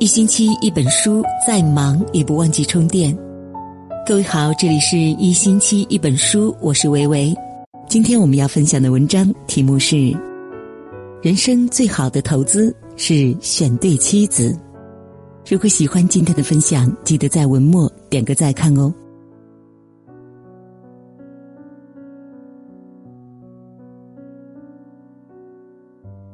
[0.00, 3.16] 一星期一本书，再忙也不忘记充电。
[4.06, 7.34] 各位好，这里是一星期一本书，我是维维。
[7.88, 10.16] 今天我们要分享的文章题目是：
[11.20, 14.56] 人生最好的投资是选对妻子。
[15.44, 18.94] 如果喜欢今天的分享，记得在文末点个再看哦。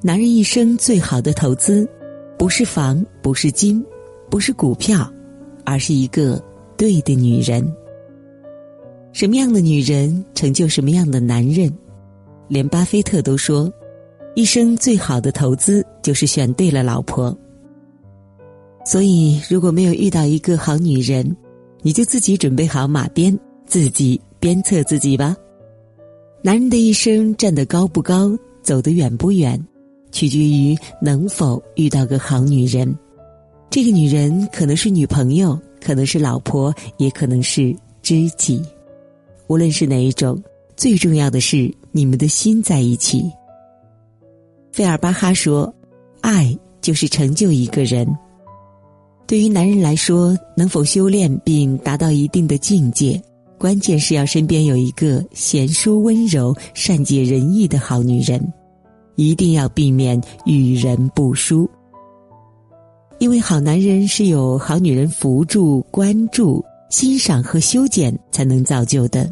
[0.02, 1.88] 男人一生最好的投资。
[2.44, 3.82] 不是房，不是金，
[4.28, 5.10] 不是股票，
[5.64, 6.38] 而是一个
[6.76, 7.66] 对的女人。
[9.14, 11.72] 什么样的女人成就什么样的男人？
[12.46, 13.72] 连巴菲特都说，
[14.34, 17.34] 一生最好的投资就是选对了老婆。
[18.84, 21.34] 所以，如果没有遇到一个好女人，
[21.80, 23.34] 你就自己准备好马鞭，
[23.64, 25.34] 自己鞭策自己吧。
[26.42, 29.58] 男人的一生站得高不高，走得远不远。
[30.14, 32.96] 取决于能否遇到个好女人，
[33.68, 38.62] 这个女人可能是女朋友，可能是老婆，也可能是知己。
[39.48, 40.40] 无论是哪一种，
[40.76, 43.28] 最重要的是你们的心在一起。
[44.72, 45.74] 费尔巴哈说
[46.22, 48.06] ：“爱就是成就一个人。”
[49.26, 53.20] 对于男人来说，能否修炼并达到一定的境界，
[53.58, 58.40] 关键是要身边有一个贤淑温柔、善解人意的好女人。
[59.16, 61.68] 一定要避免与人不淑，
[63.18, 69.30] 因为好男人是有好女人扶助、关注、欣赏和修剪才能造就的。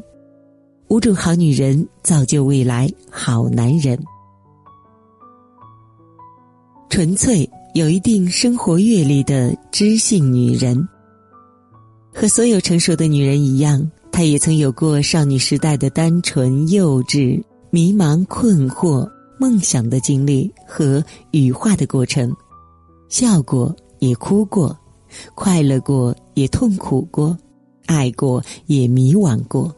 [0.88, 3.98] 五种好女人造就未来好男人。
[6.90, 10.86] 纯粹有一定生活阅历的知性女人，
[12.14, 19.08] 和所有成熟的女人一样，她也曾有过少女时代的单纯、幼稚、迷茫、困惑。
[19.42, 22.32] 梦想的经历和羽化的过程，
[23.08, 24.78] 笑过也哭过，
[25.34, 27.36] 快乐过也痛苦过，
[27.86, 29.74] 爱过也迷惘过。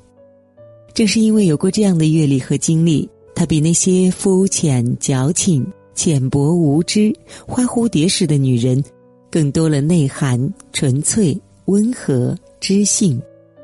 [0.92, 7.10] 正是因为有过这样的阅历和经历，他比那些肤浅、矫情、浅薄、无知、
[7.48, 8.84] 花蝴蝶式的女人，
[9.30, 10.38] 更多了内涵、
[10.74, 11.34] 纯粹、
[11.64, 13.18] 温和、知性、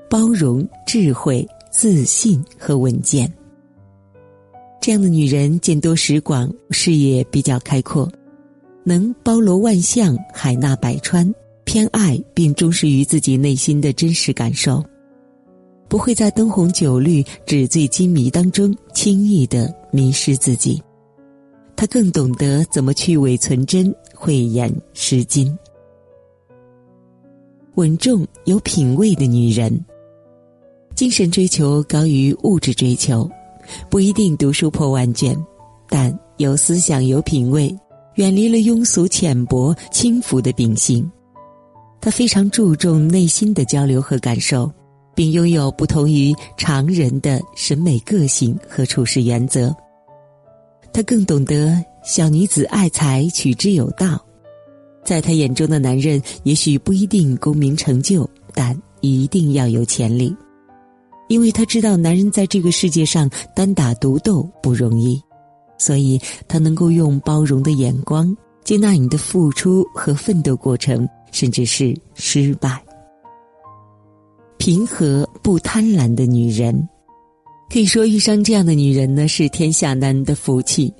[0.08, 3.30] 包容、智慧、自信和稳健。
[4.80, 8.10] 这样的女人见多识广，视野比较开阔，
[8.82, 11.30] 能包罗万象，海纳百川，
[11.64, 14.82] 偏爱并忠实于自己内心的真实感受，
[15.86, 20.82] 不会在灯红酒绿、纸醉金迷当中轻易的迷失自己。
[21.76, 25.54] 她更懂得怎么去伪存真、慧眼识金。
[27.74, 29.84] 稳重有品位的女人，
[30.94, 33.30] 精神追求高于物质追求。
[33.88, 35.36] 不一定读书破万卷，
[35.88, 37.74] 但有思想、有品味，
[38.14, 41.08] 远离了庸俗、浅薄、轻浮的秉性。
[42.00, 44.70] 他非常注重内心的交流和感受，
[45.14, 49.74] 并拥有不同于常人的审美个性和处事原则。
[50.92, 54.18] 他更懂得小女子爱财，取之有道。
[55.04, 60.34] 在他眼中的男人，也许不一定功名成就，但一定要有潜力。
[61.30, 65.22] 因为他知道男人在这个世界上单打独斗不容易，
[65.78, 72.84] 所以他能够用包容的眼光接纳你的付出和奋斗过程，甚至是失败。
[74.58, 76.88] 平和不贪婪的女人，
[77.72, 80.92] 可以说遇上这样的女人呢是天下男人的福气。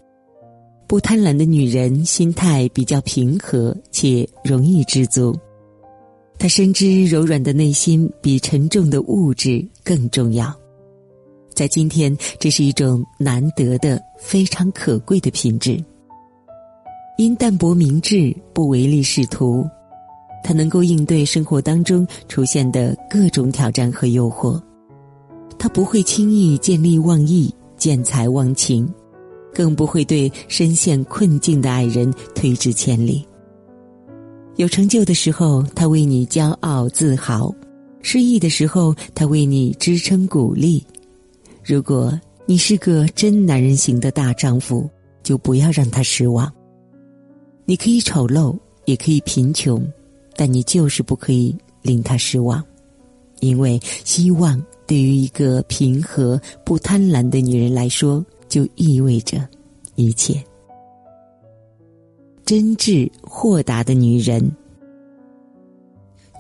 [0.87, 5.37] 不贪婪的女人心态比较平和且容易知足。
[6.41, 10.51] 他深知柔软的内心比沉重的物质更重要，
[11.53, 15.79] 在今天，这是一种难得的、非常可贵的品质。
[17.19, 19.67] 因淡泊明志，不唯利是图，
[20.43, 24.59] 他能够应对生活当中出现的各种挑战和诱惑。
[25.59, 28.91] 他不会轻易见利忘义、见财忘情，
[29.53, 33.27] 更不会对深陷困境的爱人推之千里。
[34.57, 37.51] 有成就的时候，他为你骄傲自豪；
[38.03, 40.85] 失意的时候，他为你支撑鼓励。
[41.65, 44.89] 如果你是个真男人型的大丈夫，
[45.23, 46.53] 就不要让他失望。
[47.65, 49.83] 你可以丑陋，也可以贫穷，
[50.37, 52.63] 但你就是不可以令他失望，
[53.41, 59.47] 因为希望对于一个平和不贪婪的女人来说，就意味着
[59.95, 60.43] 一切。
[62.51, 64.51] 真挚豁达的女人，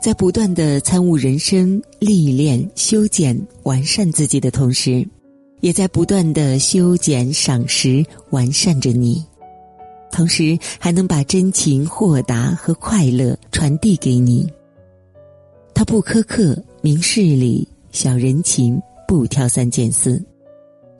[0.02, 5.06] 在不断的参悟人生、历练、修剪、完善自己的同时，
[5.60, 9.24] 也在不断的修剪、赏识、完善着你。
[10.10, 14.52] 同时还能把真情、豁达和快乐传递给你。
[15.72, 20.20] 他不苛刻，明事理，小人情，不挑三拣四。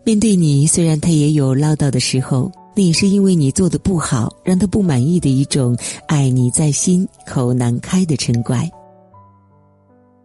[0.04, 2.48] 面对你，虽然他也有唠叨的时候，
[2.80, 8.66] 那也是因为你做的不好，让他不满意的一种爱你在心、口难开的嗔怪。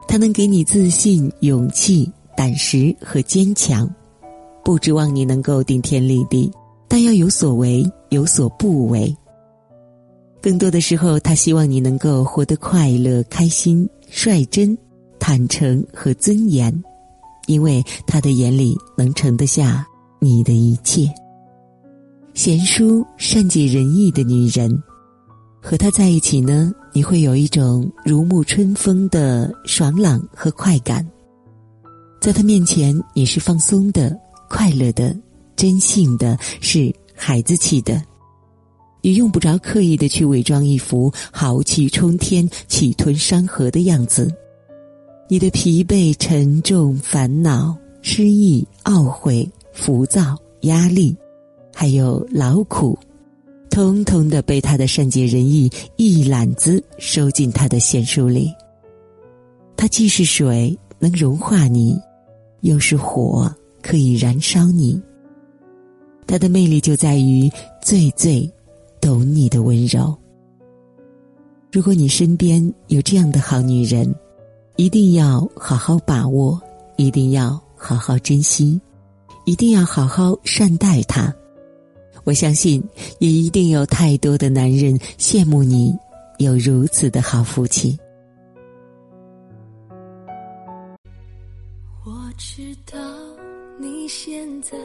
[0.08, 3.94] 他能给你自信、勇气、胆识和坚强，
[4.64, 6.50] 不指望你能够顶天立地，
[6.88, 9.14] 但要有所为，有所不为。
[10.42, 14.78] 更多的时候，他希望你能够活得快乐、开心、率真、
[15.20, 16.74] 坦诚和尊严，
[17.48, 19.86] 因为他的眼里能盛得下
[20.22, 21.06] 你的一切。
[22.36, 24.84] 贤淑、善解人意的女人，
[25.62, 31.04] 和她在一起呢，你会有一种如沐春风的爽朗和快感。
[32.20, 34.14] 在她面前，你是放松的、
[34.50, 35.16] 快乐的、
[35.56, 38.04] 真性的，是孩子气的。
[39.02, 44.30] 你用不着刻意的去伪装一副豪气冲天、气吞山河的样子，
[45.30, 51.16] 你的疲惫、沉重、烦恼、失意、懊悔、浮躁、压力，
[51.76, 52.98] 还有劳苦，
[53.70, 58.50] 通通的被他的善解人意一揽子收进他的贤书里。
[59.76, 62.00] 他既是水，能融化你，
[62.62, 65.00] 又是火，可以燃烧你。
[66.26, 67.52] 他的魅力就在于
[67.82, 68.50] 最最。
[69.02, 70.18] 懂你的温柔。
[71.72, 74.12] 如果你身边有这样的好女人，
[74.78, 76.60] 一定要好好把握，
[76.96, 78.82] 一定要好好珍惜，
[79.46, 81.32] 一定要好好善待她。
[82.26, 82.84] 我相信，
[83.20, 85.96] 也一定有太多的男人羡慕你
[86.40, 87.98] 有如此的好福气。
[92.04, 93.00] 我知道
[93.80, 94.78] 你现在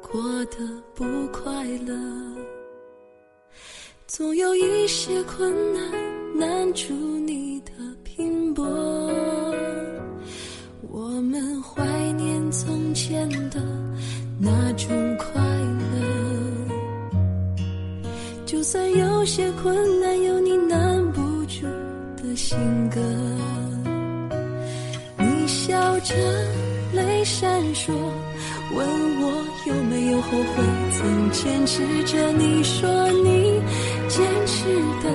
[0.00, 0.58] 过得
[0.94, 1.94] 不快乐。
[4.06, 7.72] 总有一些困难难住你的
[8.04, 8.64] 拼搏，
[10.90, 13.60] 我们怀念从前的
[14.38, 15.85] 那种快乐。
[18.46, 21.66] 就算有些困难有你难不住
[22.16, 22.56] 的性
[22.88, 23.00] 格，
[25.18, 26.14] 你笑着
[26.94, 27.92] 泪闪烁，
[28.72, 28.86] 问
[29.20, 30.62] 我有没有后悔，
[30.92, 33.60] 曾坚持着你说你。
[34.08, 34.64] 坚持
[35.02, 35.05] 的，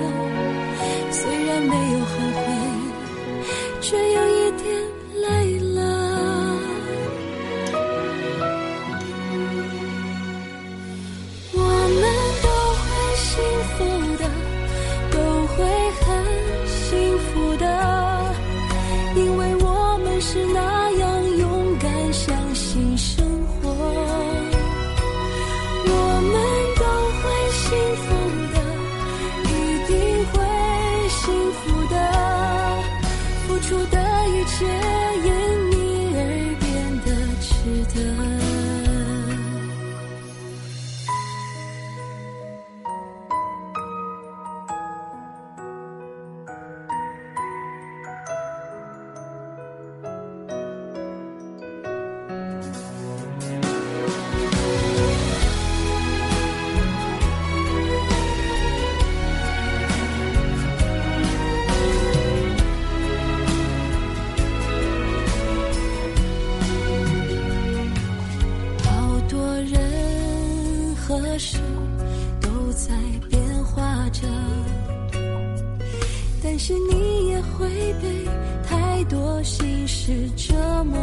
[79.11, 80.53] 多心事折
[80.85, 80.97] 磨。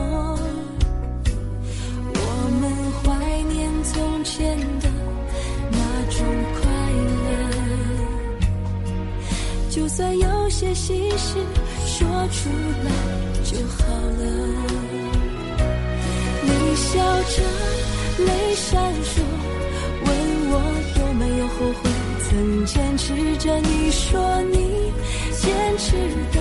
[2.15, 2.21] 我
[2.59, 2.65] 们
[3.03, 3.05] 怀
[3.53, 4.89] 念从前的
[5.71, 6.25] 那种
[6.55, 6.61] 快
[7.29, 7.29] 乐，
[9.69, 11.37] 就算有些心事
[11.85, 12.49] 说出
[12.83, 12.91] 来
[13.45, 14.23] 就好了。
[16.45, 17.43] 你笑着，
[18.25, 18.73] 泪闪
[19.05, 19.21] 烁，
[20.07, 20.09] 问
[20.51, 20.55] 我
[20.99, 21.91] 有没有后悔，
[22.27, 24.57] 曾坚持着你说你。
[25.41, 25.93] 坚持
[26.33, 26.41] 的，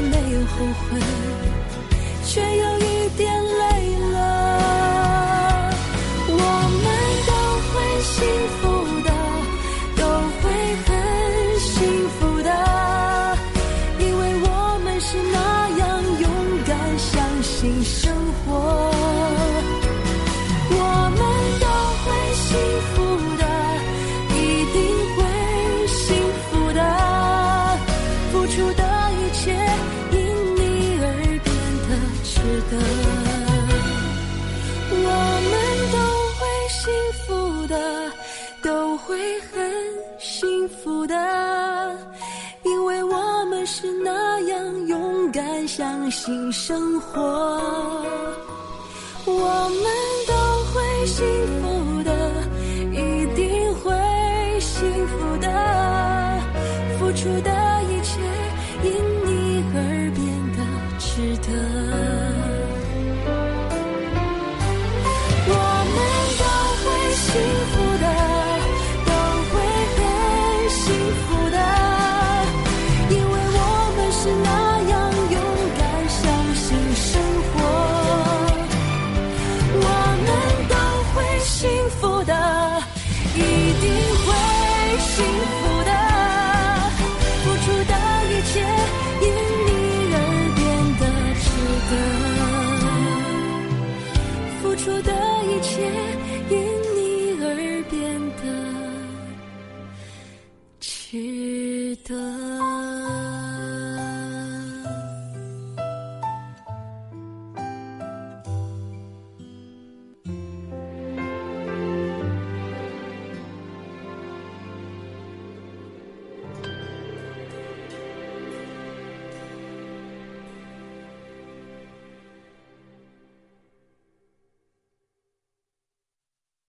[0.00, 1.00] 没有后悔，
[2.24, 2.77] 却又
[41.08, 41.98] 的，
[42.62, 47.20] 因为我们是那样勇敢，相信生活。
[49.24, 49.82] 我们
[50.26, 50.32] 都
[50.72, 51.26] 会幸
[51.60, 51.77] 福